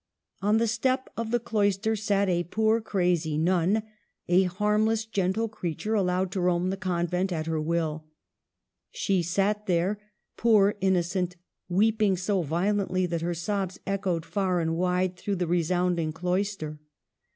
On 0.41 0.57
the 0.57 0.65
step 0.65 1.11
of 1.15 1.29
the 1.29 1.39
cloister 1.39 1.95
sat 1.95 2.27
a 2.27 2.43
poor 2.45 2.81
crazy 2.81 3.37
nun, 3.37 3.83
a 4.27 4.45
harmless, 4.45 5.05
gentle 5.05 5.47
creature 5.47 5.93
allowed 5.93 6.31
to 6.31 6.41
roam 6.41 6.71
the 6.71 6.75
convent 6.75 7.31
at 7.31 7.45
her 7.45 7.61
w411. 7.61 8.01
She 8.89 9.21
sat 9.21 9.67
there, 9.67 9.99
poor 10.37 10.73
innocent, 10.81 11.35
weep 11.69 12.01
ing 12.01 12.17
so 12.17 12.41
violently 12.41 13.05
that 13.05 13.21
her 13.21 13.35
sobs 13.35 13.79
echoed 13.85 14.25
far 14.25 14.59
and 14.59 14.75
wide 14.75 15.17
through 15.17 15.35
the 15.35 15.45
resounding 15.45 16.11
cloister. 16.13 16.79